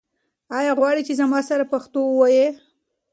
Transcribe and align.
آیا 0.57 0.71
غواړې 0.79 1.01
چې 1.07 1.13
زما 1.21 1.39
سره 1.49 1.63
پښتو 1.71 1.99
ووایې؟ 2.05 2.47